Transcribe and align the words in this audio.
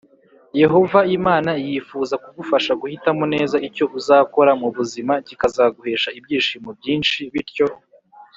Yehova 0.61 0.99
imana 1.17 1.51
yifuza 1.67 2.15
kugufasha 2.23 2.71
guhitamo 2.81 3.23
neza 3.33 3.55
icyo 3.67 3.85
uzakora 3.99 4.51
mu 4.61 4.69
buzima 4.75 5.13
kikazaguhesha 5.27 6.09
ibyishimo 6.19 6.69
byinshi 6.79 7.19
bityo 7.33 7.65